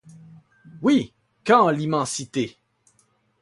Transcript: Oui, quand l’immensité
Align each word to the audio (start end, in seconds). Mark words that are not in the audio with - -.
Oui, 0.81 1.13
quand 1.45 1.69
l’immensité 1.69 2.57